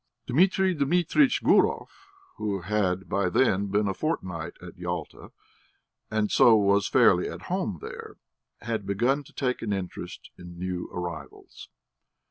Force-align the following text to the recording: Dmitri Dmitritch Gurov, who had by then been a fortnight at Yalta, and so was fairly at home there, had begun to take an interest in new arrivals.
Dmitri 0.25 0.73
Dmitritch 0.73 1.43
Gurov, 1.43 1.89
who 2.37 2.61
had 2.61 3.07
by 3.07 3.29
then 3.29 3.67
been 3.67 3.87
a 3.87 3.93
fortnight 3.93 4.53
at 4.59 4.75
Yalta, 4.75 5.31
and 6.09 6.31
so 6.31 6.55
was 6.55 6.87
fairly 6.89 7.29
at 7.29 7.43
home 7.43 7.77
there, 7.83 8.17
had 8.61 8.87
begun 8.87 9.23
to 9.23 9.31
take 9.31 9.61
an 9.61 9.71
interest 9.71 10.31
in 10.39 10.57
new 10.57 10.89
arrivals. 10.91 11.69